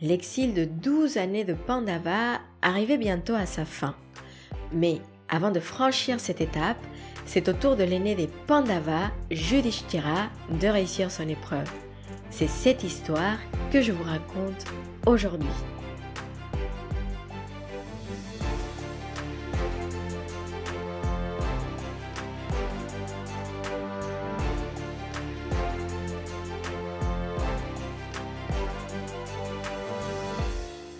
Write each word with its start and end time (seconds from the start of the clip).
l'exil 0.00 0.54
de 0.54 0.64
12 0.64 1.16
années 1.16 1.44
de 1.44 1.54
Pandava 1.54 2.40
arrivait 2.62 2.98
bientôt 2.98 3.34
à 3.34 3.46
sa 3.46 3.64
fin. 3.64 3.94
Mais 4.72 5.00
avant 5.28 5.50
de 5.50 5.60
franchir 5.60 6.20
cette 6.20 6.40
étape, 6.40 6.78
c'est 7.26 7.48
au 7.48 7.52
tour 7.52 7.76
de 7.76 7.84
l'aîné 7.84 8.14
des 8.14 8.28
Pandavas, 8.46 9.10
Yudhishthira, 9.30 10.28
de 10.60 10.68
réussir 10.68 11.10
son 11.10 11.28
épreuve. 11.28 11.70
C'est 12.30 12.48
cette 12.48 12.84
histoire 12.84 13.38
que 13.72 13.82
je 13.82 13.92
vous 13.92 14.04
raconte 14.04 14.64
aujourd'hui. 15.06 15.48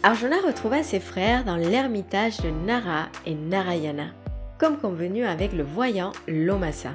Arjuna 0.04 0.40
retrouva 0.40 0.84
ses 0.84 1.00
frères 1.00 1.44
dans 1.44 1.56
l'ermitage 1.56 2.36
de 2.38 2.50
Nara 2.50 3.08
et 3.26 3.34
Narayana, 3.34 4.14
comme 4.56 4.78
convenu 4.78 5.24
avec 5.24 5.52
le 5.52 5.64
voyant 5.64 6.12
Lomasa. 6.28 6.92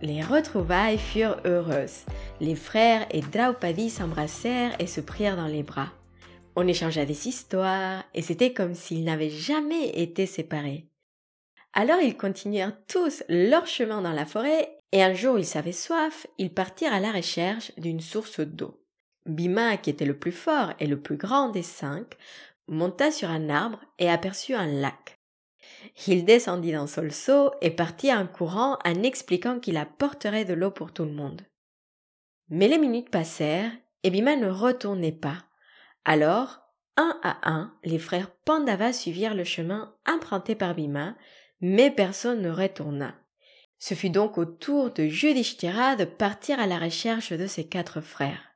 Les 0.00 0.22
retrouvailles 0.22 0.96
furent 0.96 1.36
heureuses. 1.44 2.06
Les 2.40 2.54
frères 2.54 3.06
et 3.10 3.20
Draupadi 3.20 3.90
s'embrassèrent 3.90 4.74
et 4.80 4.86
se 4.86 5.02
prirent 5.02 5.36
dans 5.36 5.48
les 5.48 5.62
bras. 5.62 5.90
On 6.54 6.66
échangea 6.66 7.04
des 7.04 7.28
histoires 7.28 8.04
et 8.14 8.22
c'était 8.22 8.54
comme 8.54 8.74
s'ils 8.74 9.04
n'avaient 9.04 9.28
jamais 9.28 9.90
été 9.90 10.24
séparés. 10.24 10.88
Alors 11.74 12.00
ils 12.00 12.16
continuèrent 12.16 12.76
tous 12.88 13.22
leur 13.28 13.66
chemin 13.66 14.00
dans 14.00 14.12
la 14.12 14.24
forêt 14.24 14.80
et 14.92 15.02
un 15.02 15.12
jour 15.12 15.38
ils 15.38 15.58
avaient 15.58 15.72
soif, 15.72 16.26
ils 16.38 16.52
partirent 16.52 16.94
à 16.94 17.00
la 17.00 17.12
recherche 17.12 17.70
d'une 17.76 18.00
source 18.00 18.40
d'eau. 18.40 18.80
Bhima, 19.26 19.76
qui 19.76 19.90
était 19.90 20.04
le 20.04 20.18
plus 20.18 20.32
fort 20.32 20.72
et 20.78 20.86
le 20.86 21.00
plus 21.00 21.16
grand 21.16 21.48
des 21.48 21.62
cinq, 21.62 22.14
monta 22.68 23.10
sur 23.10 23.30
un 23.30 23.48
arbre 23.48 23.80
et 23.98 24.10
aperçut 24.10 24.54
un 24.54 24.66
lac. 24.66 25.18
Il 26.06 26.24
descendit 26.24 26.72
dans 26.72 26.86
son 26.86 27.10
seau 27.10 27.52
et 27.60 27.70
partit 27.70 28.12
en 28.12 28.26
courant 28.26 28.78
en 28.84 29.02
expliquant 29.02 29.58
qu'il 29.58 29.76
apporterait 29.76 30.44
de 30.44 30.54
l'eau 30.54 30.70
pour 30.70 30.92
tout 30.92 31.04
le 31.04 31.12
monde. 31.12 31.42
Mais 32.48 32.68
les 32.68 32.78
minutes 32.78 33.10
passèrent 33.10 33.72
et 34.02 34.10
Bhima 34.10 34.36
ne 34.36 34.48
retournait 34.48 35.12
pas. 35.12 35.44
Alors, 36.04 36.60
un 36.96 37.18
à 37.22 37.50
un, 37.50 37.74
les 37.84 37.98
frères 37.98 38.30
Pandava 38.30 38.92
suivirent 38.92 39.34
le 39.34 39.44
chemin 39.44 39.94
emprunté 40.06 40.54
par 40.54 40.74
Bhima, 40.74 41.16
mais 41.60 41.90
personne 41.90 42.42
ne 42.42 42.50
retourna. 42.50 43.14
Ce 43.88 43.94
fut 43.94 44.10
donc 44.10 44.36
au 44.36 44.44
tour 44.44 44.90
de 44.90 45.04
Yudhishthira 45.04 45.94
de 45.94 46.04
partir 46.04 46.58
à 46.58 46.66
la 46.66 46.76
recherche 46.76 47.32
de 47.32 47.46
ses 47.46 47.62
quatre 47.62 48.00
frères. 48.00 48.52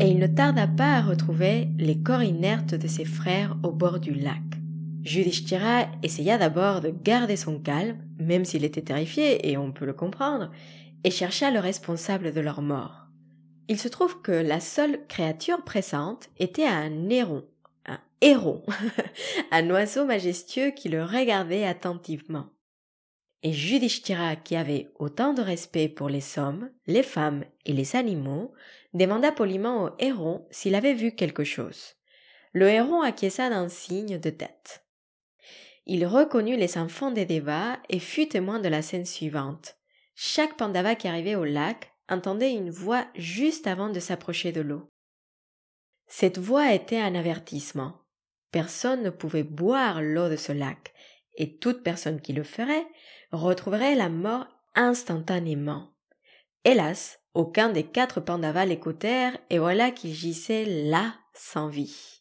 et 0.00 0.08
il 0.08 0.18
ne 0.18 0.26
tarda 0.26 0.66
pas 0.66 0.94
à 0.94 1.02
retrouver 1.02 1.68
les 1.76 2.00
corps 2.00 2.22
inertes 2.22 2.74
de 2.74 2.88
ses 2.88 3.04
frères 3.04 3.58
au 3.62 3.72
bord 3.72 4.00
du 4.00 4.14
lac. 4.14 4.40
Yudhishthira 5.04 5.88
essaya 6.02 6.38
d'abord 6.38 6.80
de 6.80 6.88
garder 6.88 7.36
son 7.36 7.58
calme, 7.58 7.98
même 8.18 8.46
s'il 8.46 8.64
était 8.64 8.80
terrifié, 8.80 9.50
et 9.50 9.58
on 9.58 9.70
peut 9.70 9.84
le 9.84 9.92
comprendre, 9.92 10.50
et 11.04 11.10
chercha 11.10 11.50
le 11.50 11.58
responsable 11.58 12.32
de 12.32 12.40
leur 12.40 12.62
mort. 12.62 13.08
Il 13.68 13.78
se 13.78 13.88
trouve 13.88 14.22
que 14.22 14.32
la 14.32 14.60
seule 14.60 15.06
créature 15.08 15.62
pressante 15.62 16.30
était 16.38 16.64
un 16.64 17.10
héron, 17.10 17.44
un 17.44 17.59
héron, 18.20 18.62
un 19.50 19.70
oiseau 19.70 20.04
majestueux 20.04 20.70
qui 20.70 20.88
le 20.88 21.04
regardait 21.04 21.64
attentivement. 21.64 22.50
Et 23.42 23.50
Yudhishthira, 23.50 24.36
qui 24.36 24.56
avait 24.56 24.90
autant 24.98 25.32
de 25.32 25.40
respect 25.40 25.88
pour 25.88 26.08
les 26.08 26.38
hommes, 26.38 26.70
les 26.86 27.02
femmes 27.02 27.44
et 27.64 27.72
les 27.72 27.96
animaux, 27.96 28.52
demanda 28.92 29.32
poliment 29.32 29.84
au 29.84 29.90
héron 29.98 30.46
s'il 30.50 30.74
avait 30.74 30.94
vu 30.94 31.12
quelque 31.12 31.44
chose. 31.44 31.94
Le 32.52 32.68
héron 32.68 33.00
acquiesça 33.00 33.48
d'un 33.48 33.68
signe 33.68 34.18
de 34.18 34.30
tête. 34.30 34.84
Il 35.86 36.06
reconnut 36.06 36.56
les 36.56 36.76
enfants 36.76 37.10
des 37.10 37.24
Devas 37.24 37.78
et 37.88 37.98
fut 37.98 38.28
témoin 38.28 38.60
de 38.60 38.68
la 38.68 38.82
scène 38.82 39.06
suivante. 39.06 39.76
Chaque 40.14 40.56
Pandava 40.56 40.94
qui 40.94 41.08
arrivait 41.08 41.36
au 41.36 41.44
lac 41.44 41.94
entendait 42.10 42.52
une 42.52 42.70
voix 42.70 43.06
juste 43.14 43.66
avant 43.66 43.88
de 43.88 44.00
s'approcher 44.00 44.52
de 44.52 44.60
l'eau. 44.60 44.90
Cette 46.06 46.38
voix 46.38 46.74
était 46.74 47.00
un 47.00 47.14
avertissement. 47.14 47.94
Personne 48.50 49.02
ne 49.02 49.10
pouvait 49.10 49.44
boire 49.44 50.02
l'eau 50.02 50.28
de 50.28 50.36
ce 50.36 50.52
lac, 50.52 50.92
et 51.36 51.56
toute 51.56 51.82
personne 51.82 52.20
qui 52.20 52.32
le 52.32 52.42
ferait 52.42 52.86
retrouverait 53.32 53.94
la 53.94 54.08
mort 54.08 54.46
instantanément. 54.74 55.90
Hélas, 56.64 57.20
aucun 57.34 57.70
des 57.70 57.84
quatre 57.84 58.20
Pandavas 58.20 58.66
l'écoutèrent, 58.66 59.38
et 59.50 59.58
voilà 59.58 59.90
qu'il 59.90 60.12
gissait 60.12 60.64
là, 60.64 61.14
sans 61.32 61.68
vie. 61.68 62.20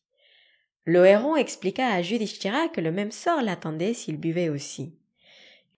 Le 0.86 1.06
héron 1.06 1.36
expliqua 1.36 1.88
à 1.88 2.02
Yudhishthira 2.02 2.70
que 2.70 2.82
le 2.82 2.92
même 2.92 3.12
sort 3.12 3.42
l'attendait 3.42 3.94
s'il 3.94 4.18
buvait 4.18 4.50
aussi. 4.50 4.96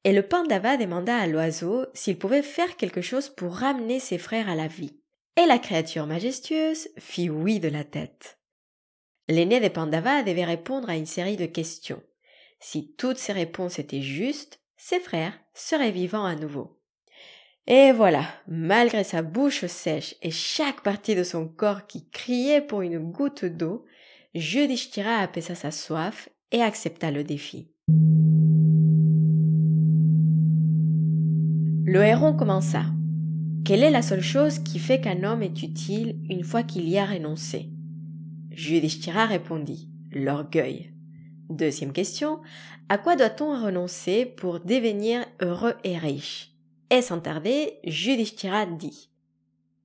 Et 0.03 0.13
le 0.13 0.22
Pandava 0.23 0.78
demanda 0.78 1.17
à 1.17 1.28
l'oiseau 1.28 1.85
s'il 1.94 2.17
pouvait 2.17 2.41
faire 2.41 2.75
quelque 2.75 3.01
chose 3.01 3.29
pour 3.29 3.56
ramener 3.56 4.00
ses 4.00 4.17
frères 4.17 4.50
à 4.50 4.56
la 4.56 4.67
vie. 4.67 4.97
Et 5.41 5.45
la 5.45 5.59
créature 5.59 6.07
majestueuse 6.07 6.90
fit 6.97 7.29
oui 7.29 7.59
de 7.59 7.69
la 7.69 7.84
tête. 7.84 8.41
L'aîné 9.27 9.59
des 9.59 9.69
Pandavas 9.69 10.23
devait 10.23 10.45
répondre 10.45 10.89
à 10.89 10.95
une 10.95 11.05
série 11.05 11.37
de 11.37 11.45
questions. 11.45 12.01
Si 12.59 12.93
toutes 12.97 13.17
ces 13.17 13.33
réponses 13.33 13.79
étaient 13.79 14.01
justes, 14.01 14.59
ses 14.77 14.99
frères 14.99 15.33
seraient 15.53 15.91
vivants 15.91 16.25
à 16.25 16.35
nouveau. 16.35 16.79
Et 17.67 17.91
voilà, 17.91 18.25
malgré 18.47 19.03
sa 19.03 19.21
bouche 19.21 19.65
sèche 19.65 20.15
et 20.21 20.31
chaque 20.31 20.81
partie 20.81 21.15
de 21.15 21.23
son 21.23 21.47
corps 21.47 21.85
qui 21.85 22.09
criait 22.09 22.61
pour 22.61 22.81
une 22.81 22.99
goutte 22.99 23.45
d'eau, 23.45 23.85
Yudhishthira 24.33 25.17
apaisa 25.17 25.55
sa 25.55 25.71
soif 25.71 26.29
et 26.51 26.61
accepta 26.61 27.11
le 27.11 27.23
défi. 27.23 27.69
Le 31.85 32.03
héron 32.03 32.33
commença. 32.33 32.85
Quelle 33.65 33.83
est 33.83 33.91
la 33.91 34.01
seule 34.01 34.21
chose 34.21 34.59
qui 34.59 34.79
fait 34.79 35.01
qu'un 35.01 35.23
homme 35.23 35.43
est 35.43 35.61
utile 35.61 36.17
une 36.29 36.43
fois 36.43 36.63
qu'il 36.63 36.89
y 36.89 36.97
a 36.97 37.05
renoncé? 37.05 37.69
Yudhishthira 38.51 39.25
répondit 39.25 39.89
l'orgueil. 40.12 40.94
Deuxième 41.50 41.94
question, 41.94 42.41
à 42.89 42.97
quoi 42.97 43.16
doit-on 43.16 43.63
renoncer 43.63 44.25
pour 44.25 44.59
devenir 44.59 45.25
heureux 45.41 45.75
et 45.84 45.97
riche? 45.97 46.51
Et 46.90 47.01
sans 47.01 47.22
tarder, 47.22 47.79
Yudhishthira 47.85 48.66
dit 48.66 49.09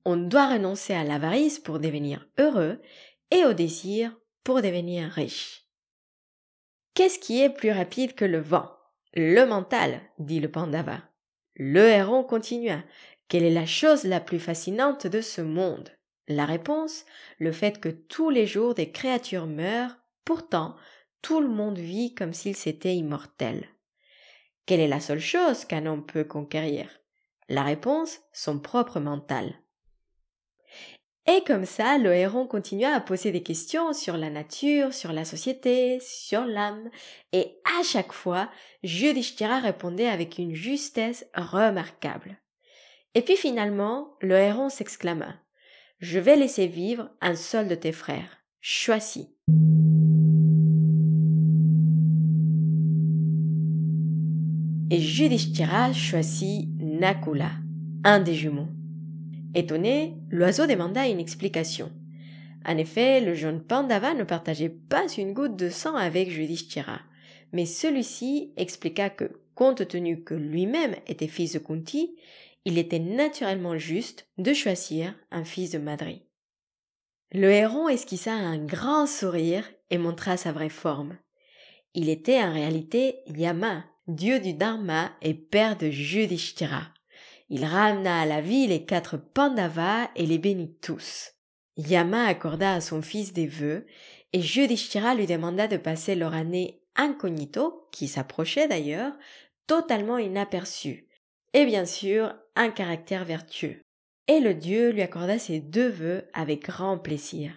On 0.03 0.17
doit 0.17 0.53
renoncer 0.53 0.93
à 0.93 1.05
l'avarice 1.05 1.59
pour 1.59 1.79
devenir 1.79 2.27
heureux 2.37 2.81
et 3.31 3.45
au 3.45 3.53
désir 3.53 4.15
pour 4.43 4.61
devenir 4.61 5.09
riche. 5.09 5.65
Qu'est-ce 6.93 7.19
qui 7.19 7.41
est 7.41 7.49
plus 7.49 7.71
rapide 7.71 8.15
que 8.15 8.25
le 8.25 8.39
vent? 8.39 8.69
Le 9.13 9.45
mental, 9.45 10.01
dit 10.19 10.41
le 10.41 10.51
Pandava. 10.51 11.01
Le 11.55 11.87
héron 11.87 12.23
continua. 12.23 12.83
Quelle 13.29 13.43
est 13.43 13.53
la 13.53 13.65
chose 13.65 14.03
la 14.03 14.19
plus 14.19 14.39
fascinante 14.39 15.07
de 15.07 15.21
ce 15.21 15.41
monde? 15.41 15.96
La 16.27 16.45
réponse, 16.45 17.05
le 17.39 17.51
fait 17.51 17.79
que 17.79 17.89
tous 17.89 18.29
les 18.29 18.45
jours 18.45 18.73
des 18.73 18.91
créatures 18.91 19.47
meurent, 19.47 19.97
pourtant 20.25 20.75
tout 21.21 21.39
le 21.39 21.47
monde 21.47 21.77
vit 21.77 22.13
comme 22.13 22.33
s'il 22.33 22.55
s'était 22.55 22.95
immortel. 22.95 23.67
Quelle 24.65 24.81
est 24.81 24.87
la 24.87 24.99
seule 24.99 25.19
chose 25.19 25.65
qu'un 25.65 25.85
homme 25.85 26.05
peut 26.05 26.25
conquérir? 26.25 26.89
La 27.47 27.63
réponse, 27.63 28.19
son 28.33 28.59
propre 28.59 28.99
mental. 28.99 29.53
Et 31.25 31.43
comme 31.45 31.65
ça, 31.65 31.97
le 31.97 32.13
héron 32.13 32.47
continua 32.47 32.93
à 32.93 33.01
poser 33.01 33.31
des 33.31 33.43
questions 33.43 33.91
sur 33.93 34.15
la 34.15 34.29
nature, 34.29 34.93
sur 34.93 35.11
la 35.11 35.25
société, 35.25 35.99
sur 36.01 36.45
l'âme, 36.45 36.89
et 37.33 37.59
à 37.79 37.83
chaque 37.83 38.13
fois, 38.13 38.49
Yudhishthira 38.83 39.59
répondait 39.59 40.07
avec 40.07 40.37
une 40.37 40.55
justesse 40.55 41.25
remarquable. 41.35 42.37
Et 43.13 43.21
puis 43.21 43.35
finalement, 43.35 44.15
le 44.21 44.35
héron 44.35 44.69
s'exclama. 44.69 45.35
Je 45.99 46.19
vais 46.19 46.35
laisser 46.35 46.67
vivre 46.67 47.09
un 47.21 47.35
seul 47.35 47.67
de 47.67 47.75
tes 47.75 47.91
frères. 47.91 48.37
Choisis. 48.61 49.27
et 54.89 54.99
Yudhishthira 54.99 55.91
choisit 55.91 56.69
Nakula, 56.79 57.51
un 58.05 58.19
des 58.19 58.33
jumeaux. 58.33 58.69
Étonné, 59.53 60.15
l'oiseau 60.29 60.65
demanda 60.65 61.07
une 61.07 61.19
explication. 61.19 61.91
En 62.65 62.77
effet, 62.77 63.19
le 63.19 63.33
jeune 63.33 63.61
Pandava 63.61 64.13
ne 64.13 64.23
partageait 64.23 64.69
pas 64.69 65.07
une 65.17 65.33
goutte 65.33 65.57
de 65.57 65.69
sang 65.69 65.95
avec 65.95 66.29
Yudhishthira, 66.29 67.01
mais 67.51 67.65
celui-ci 67.65 68.53
expliqua 68.55 69.09
que, 69.09 69.41
compte 69.55 69.87
tenu 69.87 70.23
que 70.23 70.35
lui-même 70.35 70.95
était 71.05 71.27
fils 71.27 71.53
de 71.53 71.59
Kunti, 71.59 72.15
il 72.67 72.77
était 72.77 72.99
naturellement 72.99 73.77
juste 73.77 74.27
de 74.37 74.53
choisir 74.53 75.15
un 75.31 75.45
fils 75.45 75.71
de 75.71 75.77
Madri. 75.77 76.25
Le 77.31 77.49
héron 77.49 77.87
esquissa 77.87 78.33
un 78.33 78.57
grand 78.57 79.07
sourire 79.07 79.63
et 79.89 79.97
montra 79.97 80.35
sa 80.35 80.51
vraie 80.51 80.67
forme. 80.67 81.17
Il 81.93 82.09
était 82.09 82.43
en 82.43 82.51
réalité 82.51 83.19
Yama, 83.27 83.85
dieu 84.09 84.41
du 84.41 84.53
Dharma 84.53 85.13
et 85.21 85.33
père 85.33 85.77
de 85.77 85.87
Yudhishthira. 85.87 86.89
Il 87.47 87.63
ramena 87.63 88.19
à 88.19 88.25
la 88.25 88.41
vie 88.41 88.67
les 88.67 88.83
quatre 88.83 89.15
Pandavas 89.15 90.09
et 90.17 90.25
les 90.25 90.37
bénit 90.37 90.75
tous. 90.81 91.35
Yama 91.77 92.25
accorda 92.25 92.73
à 92.73 92.81
son 92.81 93.01
fils 93.01 93.31
des 93.31 93.47
vœux 93.47 93.85
et 94.33 94.39
Yudhishthira 94.39 95.15
lui 95.15 95.25
demanda 95.25 95.69
de 95.69 95.77
passer 95.77 96.15
leur 96.15 96.33
année 96.33 96.81
incognito, 96.97 97.87
qui 97.93 98.09
s'approchait 98.09 98.67
d'ailleurs, 98.67 99.13
totalement 99.67 100.17
inaperçu, 100.17 101.06
et 101.57 101.65
bien 101.65 101.85
sûr 101.85 102.35
un 102.55 102.69
caractère 102.69 103.25
vertueux. 103.25 103.81
Et 104.27 104.39
le 104.39 104.53
dieu 104.53 104.91
lui 104.91 105.01
accorda 105.01 105.39
ses 105.39 105.59
deux 105.59 105.89
vœux 105.89 106.29
avec 106.31 106.67
grand 106.67 106.99
plaisir. 106.99 107.51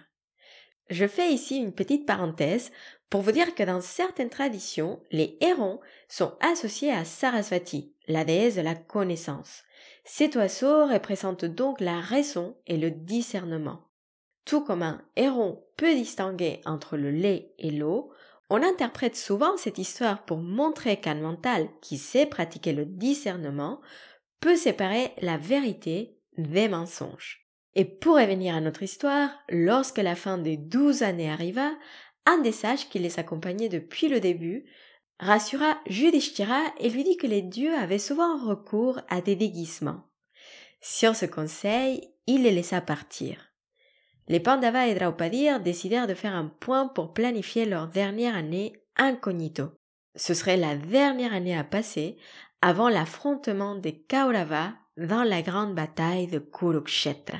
Je 0.89 1.05
fais 1.05 1.31
ici 1.31 1.57
une 1.57 1.71
petite 1.71 2.07
parenthèse 2.07 2.71
pour 3.11 3.21
vous 3.21 3.31
dire 3.31 3.53
que 3.53 3.61
dans 3.61 3.79
certaines 3.79 4.31
traditions, 4.31 4.99
les 5.11 5.37
hérons 5.39 5.79
sont 6.09 6.33
associés 6.39 6.91
à 6.91 7.05
Sarasvati, 7.05 7.93
la 8.07 8.25
déesse 8.25 8.55
de 8.55 8.61
la 8.61 8.73
connaissance. 8.73 9.61
Cet 10.03 10.35
oiseau 10.35 10.87
représente 10.87 11.45
donc 11.45 11.79
la 11.79 11.99
raison 11.99 12.57
et 12.65 12.77
le 12.77 12.89
discernement. 12.89 13.83
Tout 14.45 14.63
comme 14.63 14.81
un 14.81 15.05
héron 15.15 15.63
peut 15.77 15.93
distinguer 15.93 16.61
entre 16.65 16.97
le 16.97 17.11
lait 17.11 17.53
et 17.59 17.69
l'eau, 17.69 18.11
on 18.51 18.61
interprète 18.63 19.15
souvent 19.15 19.55
cette 19.55 19.77
histoire 19.77 20.25
pour 20.25 20.39
montrer 20.39 20.97
qu'un 20.97 21.15
mental 21.15 21.69
qui 21.81 21.97
sait 21.97 22.25
pratiquer 22.25 22.73
le 22.73 22.85
discernement 22.85 23.79
peut 24.41 24.57
séparer 24.57 25.13
la 25.21 25.37
vérité 25.37 26.17
des 26.37 26.67
mensonges. 26.67 27.47
Et 27.75 27.85
pour 27.85 28.17
revenir 28.17 28.53
à 28.53 28.59
notre 28.59 28.83
histoire, 28.83 29.29
lorsque 29.47 29.99
la 29.99 30.15
fin 30.15 30.37
des 30.37 30.57
douze 30.57 31.01
années 31.01 31.31
arriva, 31.31 31.71
un 32.25 32.39
des 32.39 32.51
sages 32.51 32.89
qui 32.89 32.99
les 32.99 33.19
accompagnait 33.19 33.69
depuis 33.69 34.09
le 34.09 34.19
début 34.19 34.65
rassura 35.17 35.79
Judishthira 35.87 36.61
et 36.77 36.89
lui 36.89 37.05
dit 37.05 37.15
que 37.15 37.27
les 37.27 37.41
dieux 37.41 37.73
avaient 37.73 37.99
souvent 37.99 38.37
recours 38.45 38.99
à 39.07 39.21
des 39.21 39.37
déguisements. 39.37 40.09
Sur 40.81 41.15
ce 41.15 41.25
conseil, 41.25 42.13
il 42.27 42.43
les 42.43 42.51
laissa 42.51 42.81
partir. 42.81 43.50
Les 44.31 44.39
Pandavas 44.39 44.87
et 44.87 44.95
Draupadir 44.95 45.59
décidèrent 45.59 46.07
de 46.07 46.13
faire 46.13 46.33
un 46.33 46.45
point 46.45 46.87
pour 46.87 47.13
planifier 47.13 47.65
leur 47.65 47.89
dernière 47.89 48.33
année 48.33 48.71
incognito. 48.95 49.71
Ce 50.15 50.33
serait 50.33 50.55
la 50.55 50.77
dernière 50.77 51.33
année 51.33 51.57
à 51.57 51.65
passer 51.65 52.15
avant 52.61 52.87
l'affrontement 52.87 53.75
des 53.75 54.01
Kauravas 54.03 54.71
dans 54.95 55.23
la 55.23 55.41
grande 55.41 55.75
bataille 55.75 56.27
de 56.27 56.39
Kurukshetra. 56.39 57.39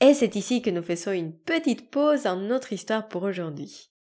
Et 0.00 0.14
c'est 0.14 0.34
ici 0.34 0.62
que 0.62 0.70
nous 0.70 0.82
faisons 0.82 1.12
une 1.12 1.32
petite 1.32 1.92
pause 1.92 2.24
dans 2.24 2.34
notre 2.34 2.72
histoire 2.72 3.06
pour 3.06 3.22
aujourd'hui. 3.22 3.92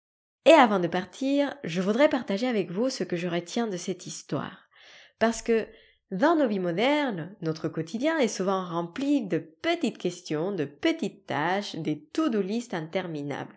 Et 0.47 0.53
avant 0.53 0.81
de 0.81 0.89
partir, 0.89 1.55
je 1.63 1.83
voudrais 1.83 2.09
partager 2.09 2.47
avec 2.47 2.71
vous 2.71 2.89
ce 2.89 3.05
que 3.05 3.17
je 3.17 3.29
retiens 3.29 3.67
de 3.67 3.77
cette 3.77 4.07
histoire. 4.07 4.71
Parce 5.19 5.43
que 5.43 5.69
dans 6.13 6.37
nos 6.37 6.47
vies 6.47 6.61
modernes, 6.61 7.35
notre 7.43 7.69
quotidien 7.69 8.19
est 8.19 8.29
souvent 8.29 8.65
rempli 8.65 9.27
de 9.27 9.39
petites 9.39 9.99
questions, 9.99 10.53
de 10.53 10.65
petites 10.65 11.27
tâches, 11.27 11.75
des 11.75 11.99
to-do 12.13 12.41
list 12.41 12.75
interminables. 12.75 13.57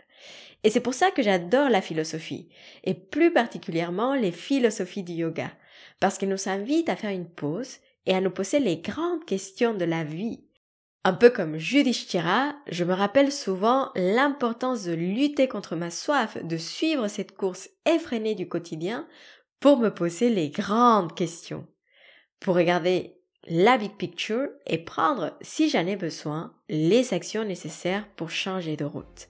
Et 0.63 0.71
c'est 0.71 0.79
pour 0.79 0.95
ça 0.95 1.11
que 1.11 1.21
j'adore 1.21 1.69
la 1.69 1.81
philosophie, 1.81 2.49
et 2.83 2.95
plus 2.95 3.31
particulièrement 3.31 4.15
les 4.15 4.31
philosophies 4.31 5.03
du 5.03 5.13
yoga, 5.13 5.51
parce 5.99 6.17
qu'elles 6.17 6.29
nous 6.29 6.49
invitent 6.49 6.89
à 6.89 6.95
faire 6.95 7.11
une 7.11 7.29
pause 7.29 7.77
et 8.07 8.15
à 8.15 8.21
nous 8.21 8.31
poser 8.31 8.59
les 8.59 8.77
grandes 8.77 9.25
questions 9.25 9.75
de 9.75 9.85
la 9.85 10.03
vie. 10.03 10.43
Un 11.05 11.13
peu 11.13 11.29
comme 11.29 11.57
Judishthira, 11.57 12.55
je 12.67 12.83
me 12.83 12.93
rappelle 12.93 13.31
souvent 13.31 13.91
l'importance 13.95 14.85
de 14.85 14.93
lutter 14.93 15.47
contre 15.47 15.75
ma 15.75 15.91
soif 15.91 16.43
de 16.43 16.57
suivre 16.57 17.07
cette 17.07 17.37
course 17.37 17.69
effrénée 17.85 18.35
du 18.35 18.49
quotidien 18.49 19.07
pour 19.59 19.77
me 19.77 19.89
poser 19.89 20.29
les 20.29 20.49
grandes 20.49 21.15
questions 21.15 21.67
pour 22.39 22.56
regarder 22.56 23.15
la 23.47 23.77
big 23.77 23.94
picture 23.94 24.47
et 24.68 24.77
prendre, 24.77 25.33
si 25.41 25.69
j'en 25.69 25.86
ai 25.88 25.95
besoin, 25.95 26.53
les 26.69 27.13
actions 27.13 27.44
nécessaires 27.44 28.07
pour 28.15 28.30
changer 28.30 28.75
de 28.75 28.86
route. 28.86 29.30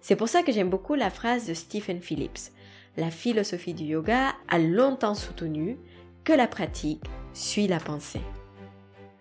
C'est 0.00 0.16
pour 0.16 0.28
ça 0.28 0.42
que 0.42 0.52
j'aime 0.52 0.70
beaucoup 0.70 0.94
la 0.94 1.10
phrase 1.10 1.46
de 1.46 1.54
Stephen 1.54 2.00
Phillips. 2.00 2.52
La 2.96 3.10
philosophie 3.10 3.74
du 3.74 3.84
yoga 3.84 4.34
a 4.48 4.58
longtemps 4.58 5.14
soutenu 5.14 5.78
que 6.24 6.32
la 6.32 6.46
pratique 6.46 7.04
suit 7.32 7.68
la 7.68 7.80
pensée. 7.80 8.22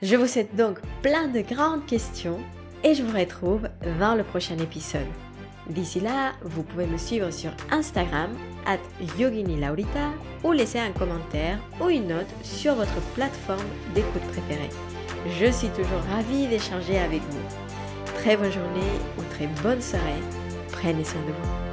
Je 0.02 0.16
vous 0.16 0.28
souhaite 0.28 0.56
donc 0.56 0.80
plein 1.02 1.28
de 1.28 1.42
grandes 1.42 1.86
questions 1.86 2.40
et 2.84 2.94
je 2.94 3.04
vous 3.04 3.18
retrouve 3.18 3.68
dans 4.00 4.16
le 4.16 4.24
prochain 4.24 4.58
épisode. 4.60 5.27
D'ici 5.70 6.00
là, 6.00 6.32
vous 6.44 6.64
pouvez 6.64 6.86
me 6.86 6.98
suivre 6.98 7.30
sur 7.32 7.52
Instagram, 7.72 8.32
at 8.66 8.80
Yogini 9.20 9.60
Laurita, 9.60 10.12
ou 10.44 10.54
laisser 10.54 10.80
un 10.80 10.92
commentaire 10.92 11.60
ou 11.82 11.90
une 11.90 12.08
note 12.08 12.28
sur 12.42 12.76
votre 12.76 13.00
plateforme 13.16 13.68
d'écoute 13.94 14.24
préférée. 14.32 14.70
Je 15.40 15.52
suis 15.52 15.70
toujours 15.70 16.02
ravie 16.10 16.48
d'échanger 16.48 17.00
avec 17.00 17.22
vous. 17.30 18.16
Très 18.16 18.38
bonne 18.38 18.52
journée 18.52 18.94
ou 19.18 19.24
très 19.34 19.48
bonne 19.62 19.82
soirée. 19.82 20.22
Prenez 20.72 21.04
soin 21.04 21.22
de 21.22 21.34
vous. 21.34 21.67